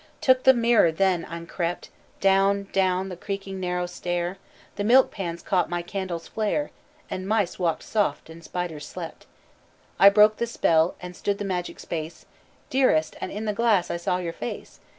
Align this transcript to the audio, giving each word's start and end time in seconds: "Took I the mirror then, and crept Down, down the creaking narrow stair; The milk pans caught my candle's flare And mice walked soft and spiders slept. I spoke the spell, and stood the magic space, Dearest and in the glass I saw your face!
"Took 0.19 0.39
I 0.39 0.41
the 0.45 0.53
mirror 0.55 0.91
then, 0.91 1.23
and 1.25 1.47
crept 1.47 1.91
Down, 2.21 2.69
down 2.71 3.09
the 3.09 3.15
creaking 3.15 3.59
narrow 3.59 3.85
stair; 3.85 4.39
The 4.75 4.83
milk 4.83 5.11
pans 5.11 5.43
caught 5.43 5.69
my 5.69 5.83
candle's 5.83 6.27
flare 6.27 6.71
And 7.11 7.27
mice 7.27 7.59
walked 7.59 7.83
soft 7.83 8.27
and 8.27 8.43
spiders 8.43 8.87
slept. 8.87 9.27
I 9.99 10.09
spoke 10.09 10.37
the 10.37 10.47
spell, 10.47 10.95
and 11.03 11.15
stood 11.15 11.37
the 11.37 11.45
magic 11.45 11.79
space, 11.79 12.25
Dearest 12.71 13.15
and 13.21 13.31
in 13.31 13.45
the 13.45 13.53
glass 13.53 13.91
I 13.91 13.97
saw 13.97 14.17
your 14.17 14.33
face! 14.33 14.79